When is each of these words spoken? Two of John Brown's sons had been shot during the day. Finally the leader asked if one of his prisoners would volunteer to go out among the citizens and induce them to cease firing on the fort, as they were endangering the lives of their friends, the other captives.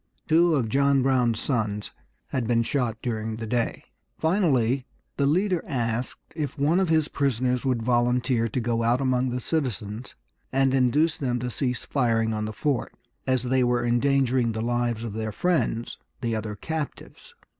Two 0.27 0.55
of 0.55 0.67
John 0.67 1.03
Brown's 1.03 1.39
sons 1.39 1.91
had 2.29 2.47
been 2.47 2.63
shot 2.63 2.97
during 3.03 3.35
the 3.35 3.45
day. 3.45 3.83
Finally 4.17 4.87
the 5.17 5.27
leader 5.27 5.61
asked 5.67 6.33
if 6.35 6.57
one 6.57 6.79
of 6.79 6.89
his 6.89 7.07
prisoners 7.07 7.65
would 7.65 7.83
volunteer 7.83 8.47
to 8.47 8.59
go 8.59 8.81
out 8.81 8.99
among 8.99 9.29
the 9.29 9.39
citizens 9.39 10.15
and 10.51 10.73
induce 10.73 11.17
them 11.17 11.37
to 11.37 11.51
cease 11.51 11.85
firing 11.85 12.33
on 12.33 12.45
the 12.45 12.51
fort, 12.51 12.95
as 13.27 13.43
they 13.43 13.63
were 13.63 13.85
endangering 13.85 14.53
the 14.53 14.61
lives 14.63 15.03
of 15.03 15.13
their 15.13 15.31
friends, 15.31 15.99
the 16.21 16.35
other 16.35 16.55
captives. 16.55 17.35